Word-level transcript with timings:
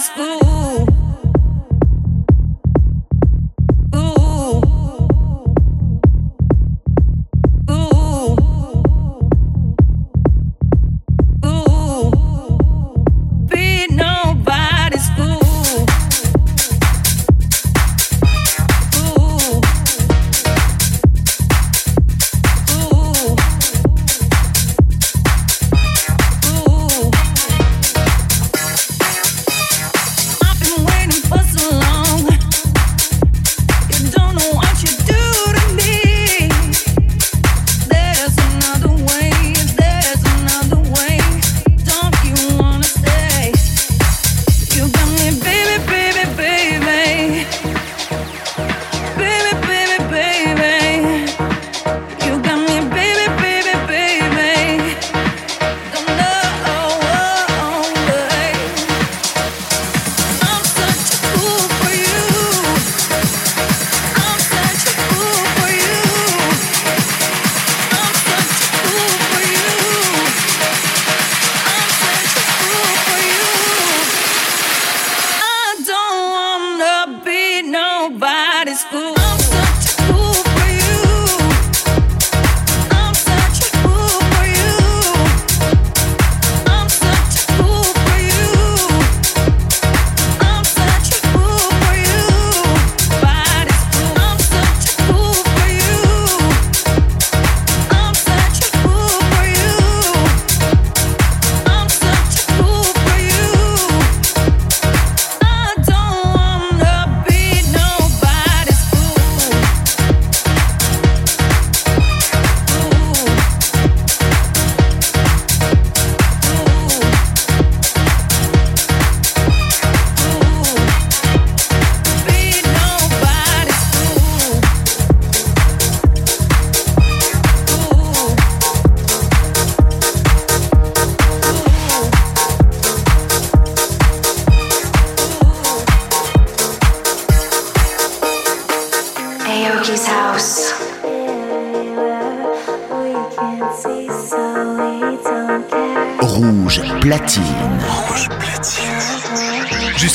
is 0.00 0.08
ooh. 0.18 0.49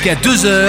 jusqu'à 0.05 0.15
2h. 0.29 0.64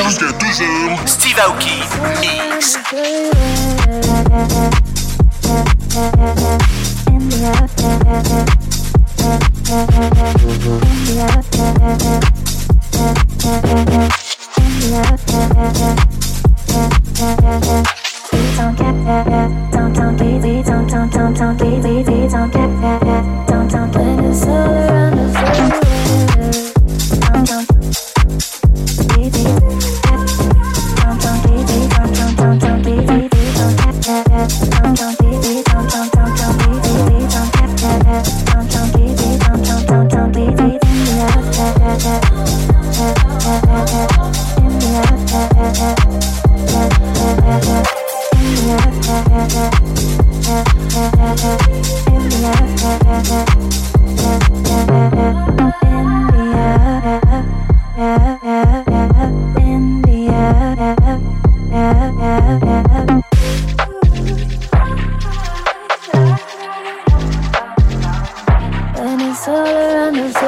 all 69.48 69.64
around 69.76 70.16
us. 70.18 70.45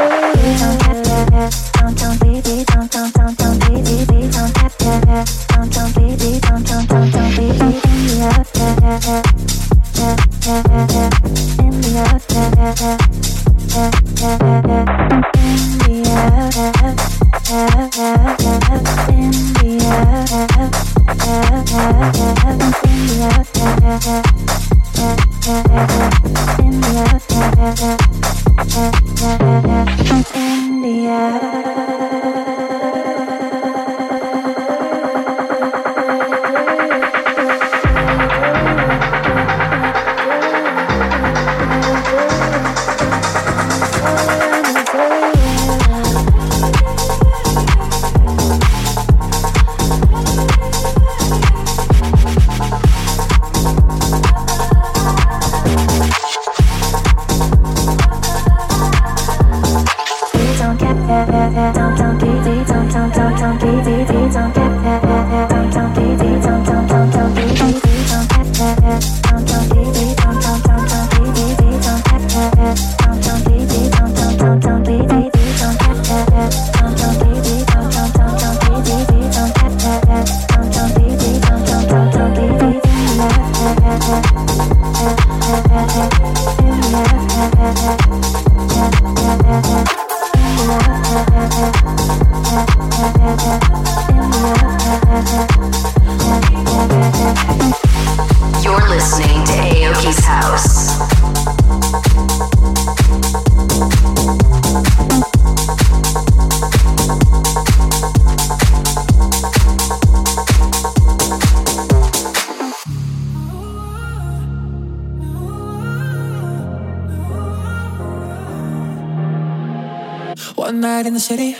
One 120.79 120.83
night 120.93 121.07
in 121.07 121.15
the 121.15 121.19
city, 121.19 121.55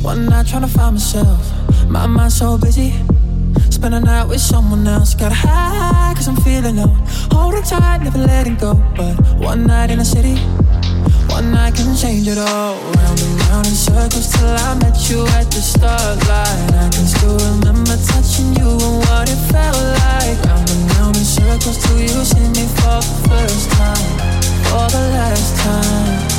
one 0.00 0.26
night 0.28 0.46
trying 0.46 0.62
to 0.62 0.68
find 0.68 0.94
myself. 0.94 1.42
My 1.88 2.06
mind 2.06 2.30
so 2.30 2.56
busy. 2.56 2.92
Spend 3.68 3.96
a 3.96 3.98
night 3.98 4.28
with 4.28 4.40
someone 4.40 4.86
else. 4.86 5.12
Got 5.12 5.32
hide, 5.32 6.14
cause 6.14 6.28
I'm 6.28 6.36
feeling 6.46 6.76
low. 6.76 6.94
Holding 7.34 7.64
tight, 7.64 8.02
never 8.04 8.18
letting 8.18 8.54
go. 8.54 8.74
But 8.94 9.14
one 9.42 9.66
night 9.66 9.90
in 9.90 9.98
the 9.98 10.04
city, 10.04 10.36
one 11.34 11.50
night 11.50 11.74
can 11.74 11.96
change 11.96 12.28
it 12.28 12.38
all. 12.38 12.76
Round 12.78 13.18
and 13.18 13.40
round 13.50 13.66
in 13.66 13.74
circles 13.74 14.30
till 14.32 14.46
I 14.70 14.74
met 14.86 14.94
you 15.10 15.26
at 15.34 15.50
the 15.50 15.60
start 15.60 16.06
line. 16.30 16.74
I 16.78 16.88
can 16.94 17.06
still 17.10 17.34
remember 17.50 17.96
touching 18.06 18.54
you 18.54 18.70
and 18.70 18.98
what 19.10 19.26
it 19.28 19.42
felt 19.50 19.82
like. 20.06 20.38
Round 20.46 20.70
and 20.70 20.90
round 20.94 21.16
in 21.16 21.24
circles 21.24 21.82
till 21.82 21.98
you 21.98 22.18
see 22.22 22.46
me 22.54 22.70
for 22.78 23.02
the 23.02 23.14
first 23.34 23.68
time, 23.74 24.12
for 24.70 24.86
the 24.94 25.02
last 25.18 25.56
time. 25.66 26.37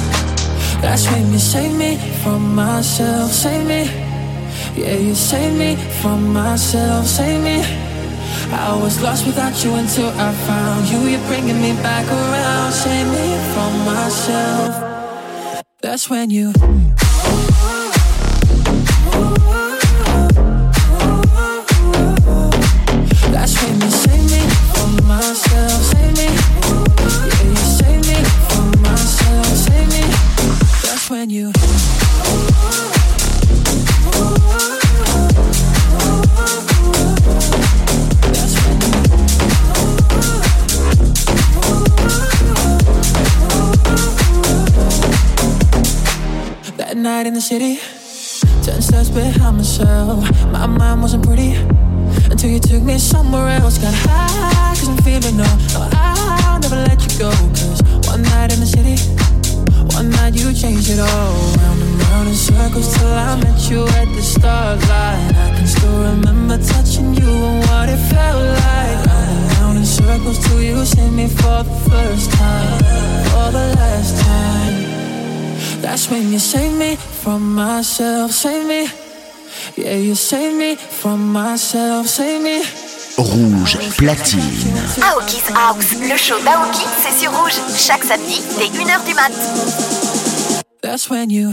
That's 0.82 1.04
save 1.04 1.28
me 1.30 1.38
save 1.38 1.74
me 1.78 1.98
from 2.24 2.56
myself, 2.56 3.32
save 3.32 3.68
me. 3.68 3.84
Yeah, 4.80 4.96
you 4.96 5.14
save 5.14 5.54
me 5.58 5.76
from 6.02 6.32
myself, 6.32 7.06
save 7.06 7.44
me. 7.44 7.62
I 8.54 8.80
was 8.82 9.02
lost 9.02 9.26
without 9.26 9.62
you 9.64 9.74
until 9.74 10.10
I 10.16 10.32
found 10.48 10.88
you. 10.88 11.00
You're 11.12 11.28
bringing 11.28 11.62
me 11.62 11.74
back 11.84 12.08
around, 12.08 12.72
save 12.72 13.08
me 13.08 13.28
from 13.54 13.74
myself. 13.86 15.64
That's 15.82 16.10
when 16.10 16.30
you. 16.30 16.54
city. 47.50 47.78
Ten 48.62 48.80
steps 48.80 49.10
behind 49.10 49.58
myself. 49.58 50.22
My 50.52 50.68
mind 50.68 51.02
wasn't 51.02 51.26
pretty 51.26 51.56
until 52.30 52.52
you 52.56 52.60
took 52.60 52.84
me 52.84 53.00
somewhere 53.00 53.48
else. 53.60 53.80
Got 53.80 53.96
high, 54.06 54.76
cause 54.78 54.88
I'm 54.88 54.98
feeling 54.98 55.36
no. 55.38 55.50
No, 55.74 55.90
I'll 56.04 56.60
never 56.60 56.76
let 56.76 57.00
you 57.08 57.12
go. 57.26 57.32
Cause 57.58 57.82
one 58.12 58.22
night 58.22 58.54
in 58.54 58.60
the 58.60 58.70
city, 58.78 58.98
one 59.98 60.12
night 60.12 60.36
you 60.40 60.54
changed 60.54 60.92
it 60.92 61.00
all. 61.00 61.34
Round 61.62 61.82
and 61.88 62.02
round 62.10 62.28
in 62.28 62.36
circles 62.36 62.96
till 62.96 63.14
I 63.28 63.42
met 63.42 63.58
you 63.72 63.82
at 64.00 64.08
the 64.16 64.22
starlight. 64.22 65.30
I 65.44 65.48
can 65.58 65.66
still 65.66 65.98
remember 66.12 66.56
touching 66.62 67.16
you 67.16 67.30
and 67.50 67.60
what 67.68 67.90
it 67.90 68.02
felt 68.14 68.44
like. 68.62 68.98
Round 69.08 69.32
and 69.34 69.58
round 69.58 69.78
in 69.80 69.86
circles 69.86 70.38
till 70.46 70.62
you 70.62 70.86
sent 70.86 71.14
me 71.16 71.26
for 71.28 71.64
the 71.66 71.76
first 71.90 72.30
time. 72.34 72.79
when 76.08 76.32
you 76.32 76.40
save 76.40 76.74
me 76.74 76.96
from 76.96 77.56
myself, 77.56 78.32
Save 78.32 78.66
me. 78.68 78.88
Yeah, 79.76 79.96
you 79.98 80.16
save 80.16 80.56
me 80.56 80.76
from 80.76 81.32
myself, 81.32 82.08
Save 82.08 82.42
me. 82.42 82.62
Rouge 83.18 83.76
platine. 83.98 84.40
Aoki's 85.02 85.50
House, 85.50 85.92
le 86.00 86.16
show 86.18 86.36
d'Aoki, 86.46 86.86
c'est 87.04 87.20
sur 87.20 87.32
Rouge, 87.38 87.60
chaque 87.76 88.04
samedi 88.04 88.40
dès 88.58 88.66
1h 88.66 89.06
du 89.06 89.14
mat. 89.14 89.34
That's 90.82 91.10
when 91.10 91.30
you 91.30 91.52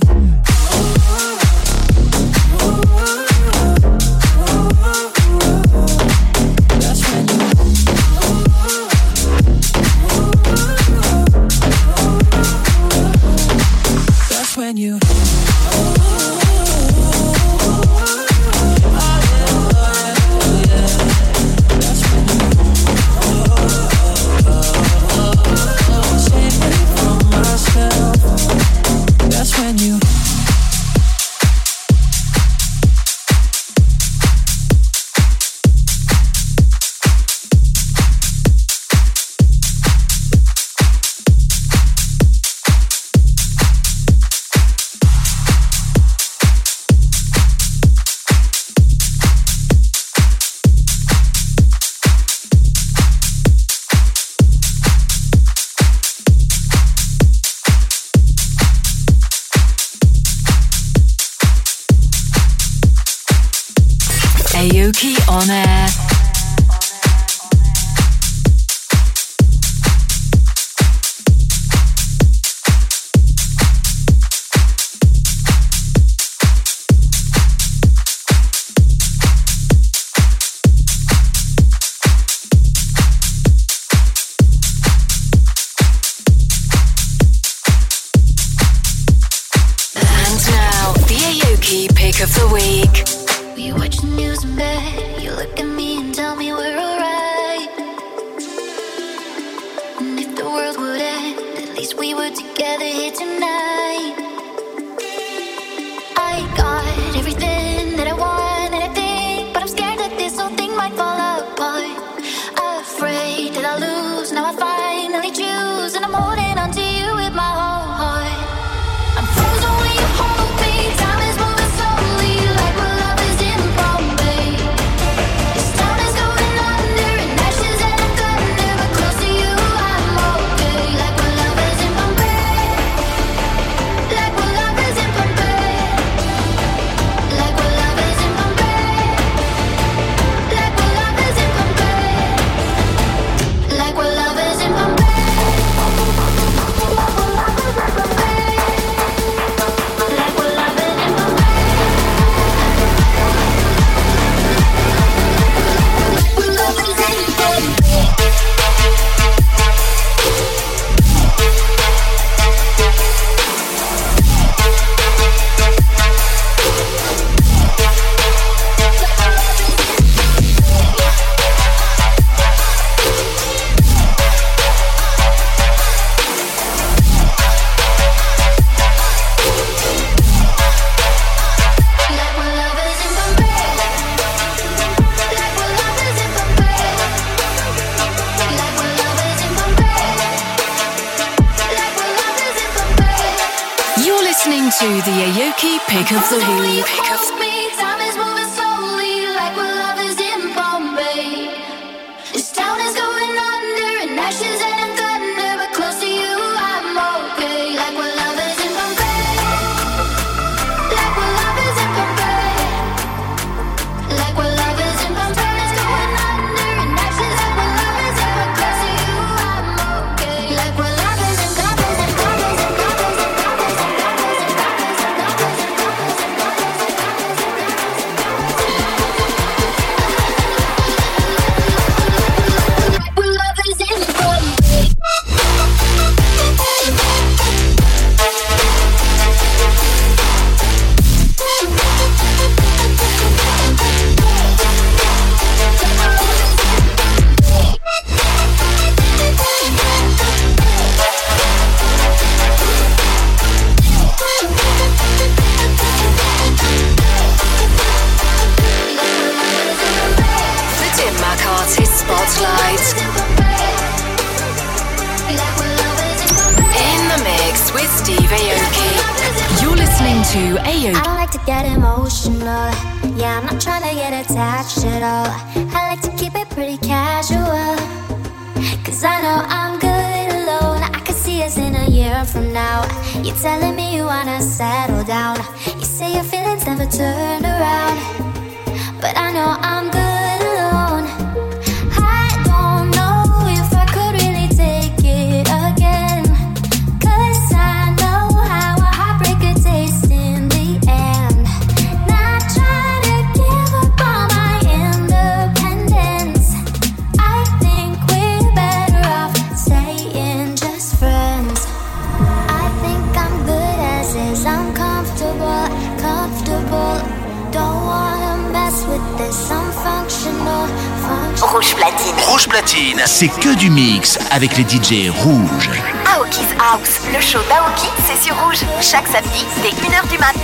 Rouge 321.43 321.75
platine. 321.77 322.15
Rouge 322.29 322.49
platine. 322.49 323.01
C'est 323.07 323.29
que 323.29 323.55
du 323.55 323.71
mix 323.71 324.19
avec 324.31 324.57
les 324.57 324.65
DJ 324.65 325.11
rouges. 325.11 325.71
Aoki's 326.07 326.53
House. 326.61 327.01
Le 327.13 327.21
show 327.21 327.39
d'Aoki, 327.49 327.87
c'est 328.07 328.23
sur 328.23 328.35
rouge. 328.45 328.61
Chaque 328.83 329.07
samedi, 329.09 329.45
c'est 329.63 329.71
1h 329.71 330.09
du 330.11 330.19
mat. 330.19 330.37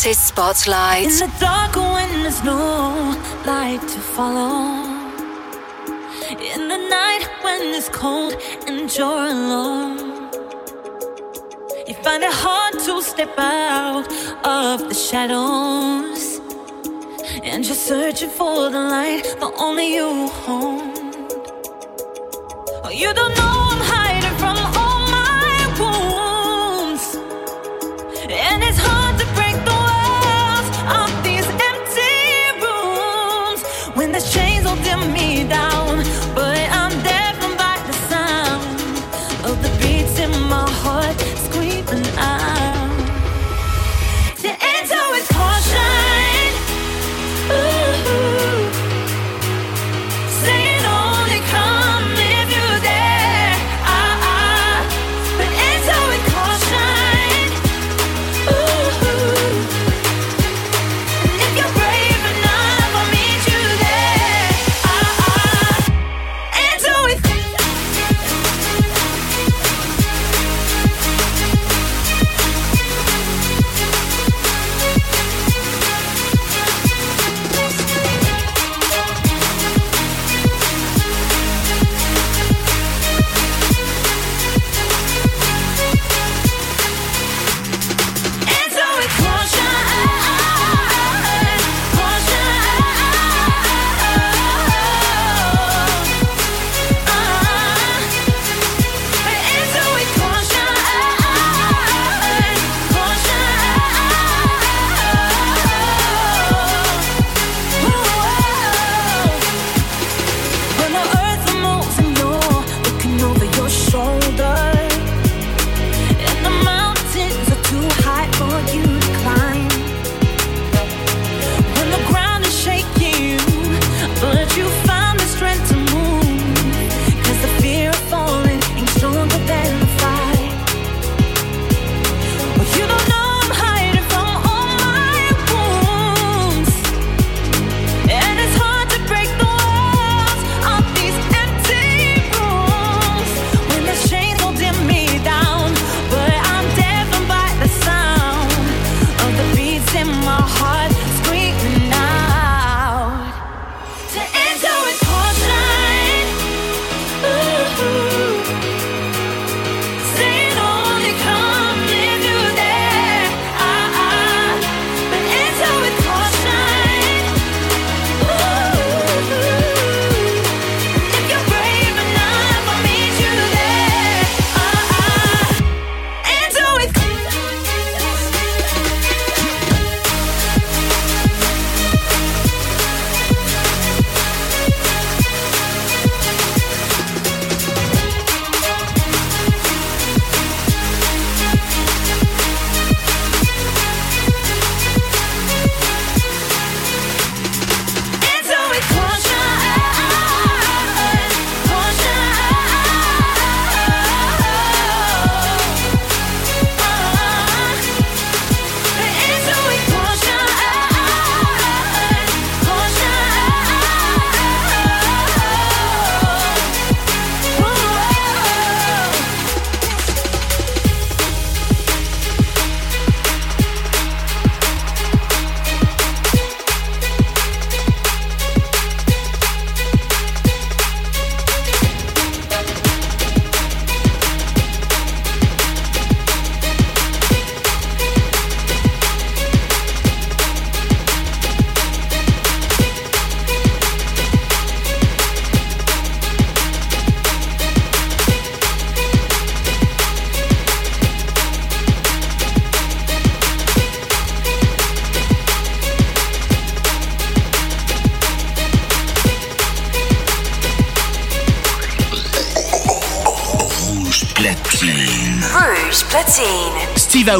Artist 0.00 0.28
Spotlight. 0.28 1.08
In 1.10 1.18
the 1.18 1.30
dark 1.40 1.74
when 1.74 2.22
there's 2.22 2.44
no 2.44 3.16
light 3.44 3.82
to 3.82 3.98
follow. 3.98 4.80
In 6.54 6.68
the 6.72 6.78
night 6.96 7.26
when 7.42 7.60
it's 7.76 7.88
cold 7.88 8.36
and 8.68 8.86
you're 8.96 9.24
alone. 9.34 9.98
You 11.88 11.94
find 11.94 12.22
it 12.22 12.32
hard 12.32 12.74
to 12.86 13.02
step 13.02 13.36
out 13.38 14.06
of 14.44 14.88
the 14.88 14.94
shadows. 14.94 16.40
And 17.42 17.66
you're 17.66 17.74
searching 17.90 18.30
for 18.30 18.70
the 18.70 18.80
light 18.94 19.24
that 19.40 19.52
only 19.58 19.94
you 19.96 20.28
hold. 20.28 20.96
Oh, 22.84 22.90
you 22.90 23.12
don't 23.14 23.36
know 23.36 23.52
I'm 23.72 23.82
high. 23.90 23.97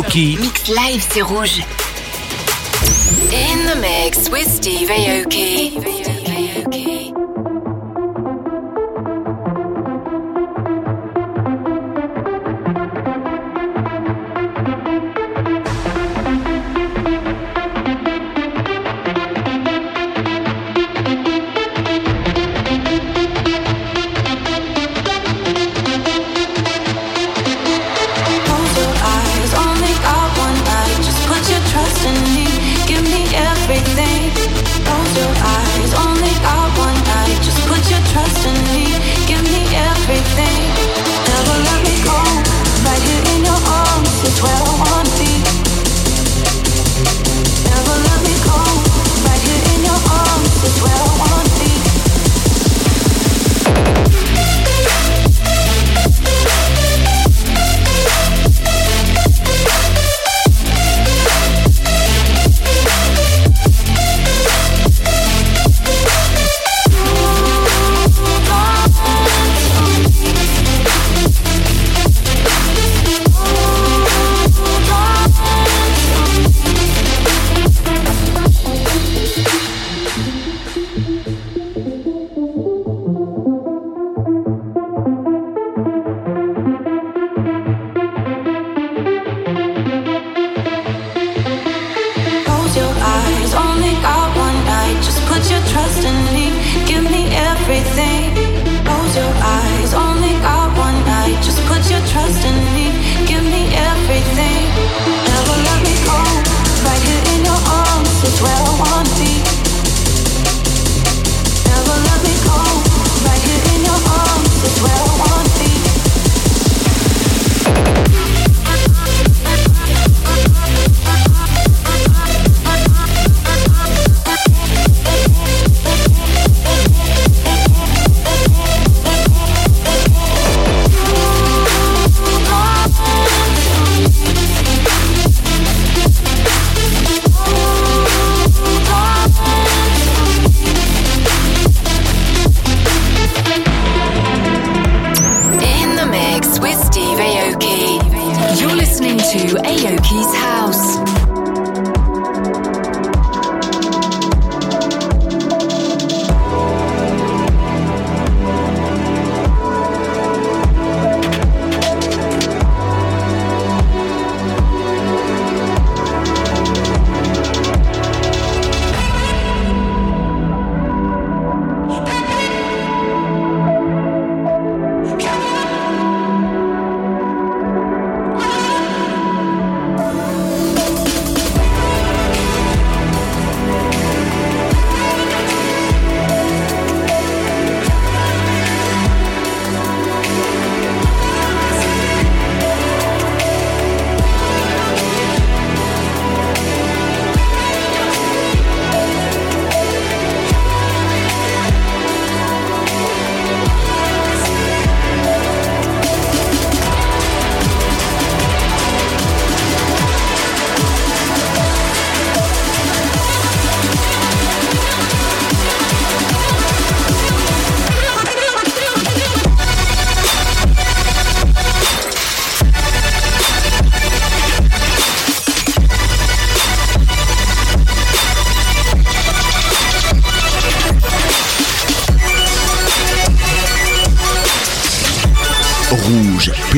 Mixed 0.00 0.14
Mix 0.40 0.68
live, 0.70 1.06
c'est 1.10 1.22
rouge. 1.22 1.60
In 3.32 3.66
the 3.66 3.80
mix 3.80 4.30
with 4.30 4.46
Steve 4.46 4.90
Aoki. 4.90 5.97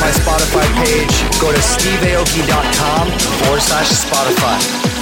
my 0.00 0.10
Spotify 0.10 0.66
page, 0.84 1.14
go 1.40 1.52
to 1.52 1.58
steveaoki.com 1.58 3.08
forward 3.40 3.60
slash 3.62 3.88
Spotify. 3.92 4.95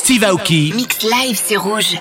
Steve 0.00 0.24
Aoki. 0.26 0.72
mixed 0.74 1.04
live, 1.04 1.40
c'est 1.42 1.56
rouge. 1.56 1.94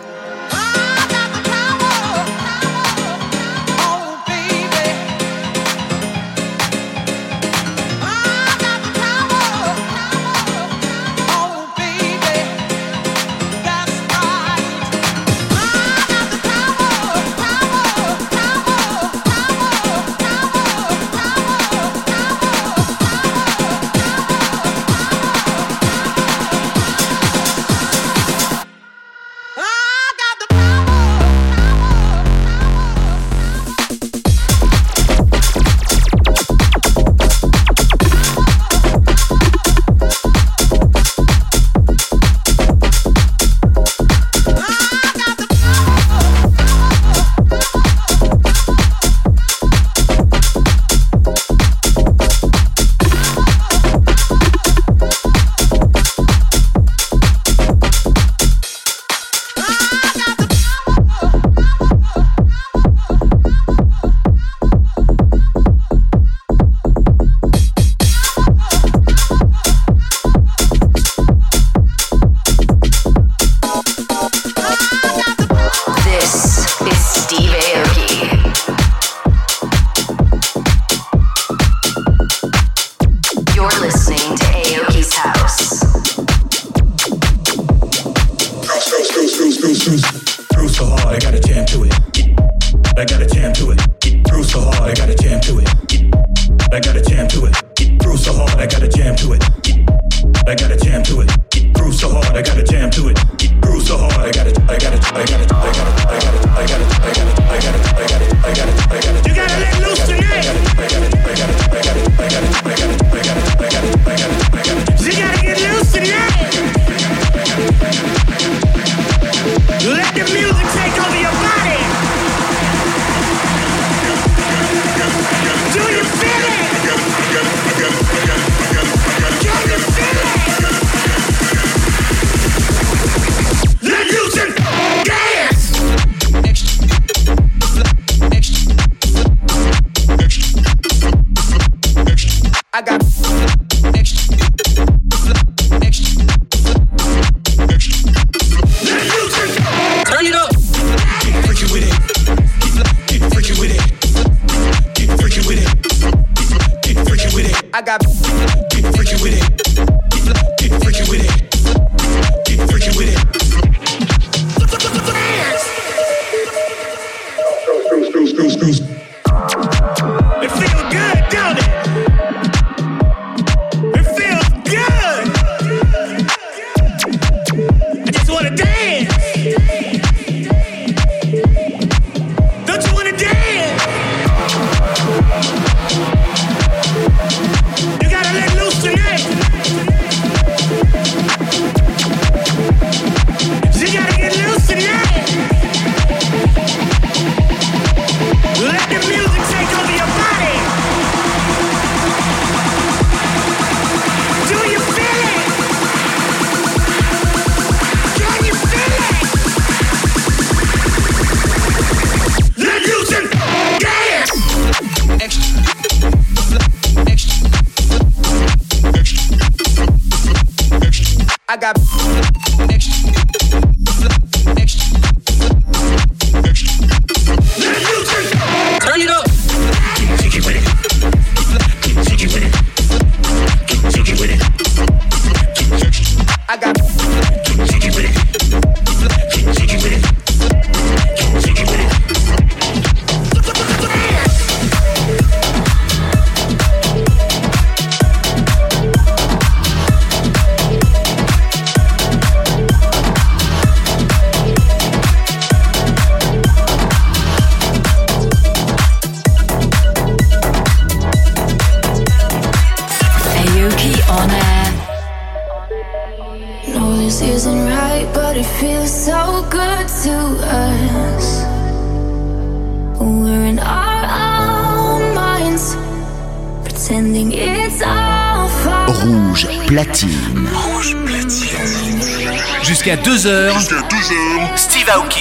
2h. 283.03 283.53
Jusqu'à 283.57 283.81
2 283.81 283.97
h 283.97 284.57
Steve 284.57 284.89
Aoki. 284.89 285.20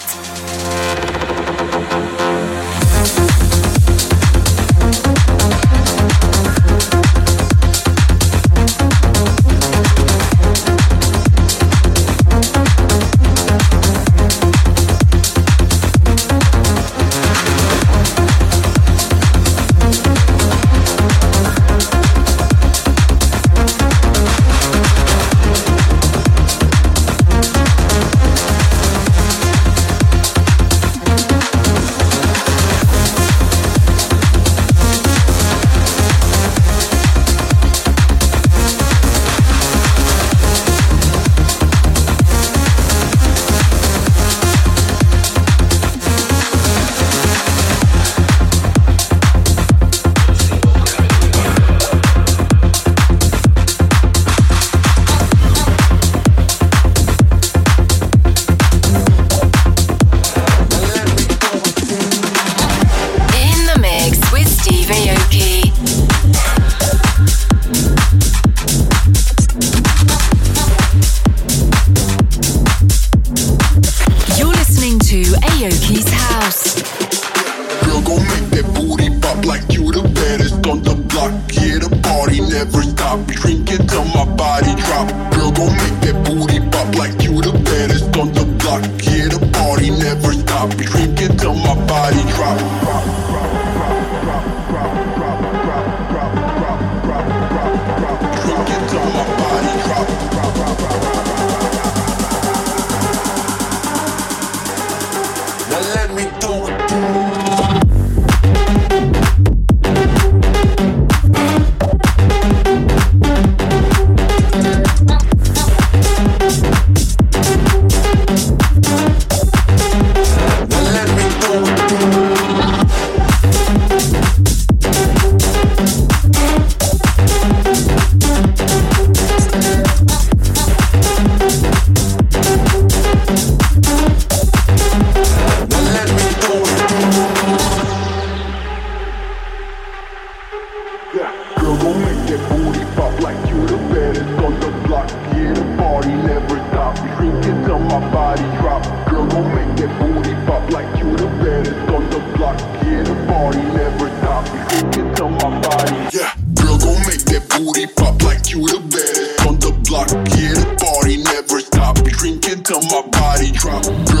my 147.91 148.11
body 148.13 148.43
drop 148.57 148.81
Girl, 149.09 149.27
gon' 149.27 149.47
make 149.55 149.71
that 149.79 149.91
booty 149.99 150.33
pop 150.47 150.63
like 150.71 150.87
you 150.99 151.09
the 151.17 151.25
baddest 151.41 151.91
on 151.93 152.03
the 152.09 152.19
block 152.37 152.57
Yeah, 152.85 153.03
the 153.03 153.15
party 153.27 153.61
never 153.77 154.07
stop. 154.19 154.45
you 154.47 154.59
think 154.69 154.97
it's 155.09 155.19
on 155.21 155.33
my 155.33 155.49
body 155.67 155.95
Yeah, 156.15 156.29
girl, 156.59 156.77
gon' 156.79 156.99
make 157.09 157.23
that 157.31 157.43
booty 157.55 157.87
pop 157.97 158.15
like 158.23 158.49
you 158.51 158.61
the 158.67 158.79
baddest 158.93 159.45
on 159.47 159.59
the 159.59 159.71
block 159.87 160.09
Yeah, 160.39 160.55
the 160.55 160.75
party 160.79 161.17
never 161.17 161.59
stop, 161.59 161.95
drink 162.21 162.47
it 162.47 162.63
till 162.65 162.81
my 162.95 163.03
body 163.11 163.51
drop 163.51 163.83
girl, 164.07 164.20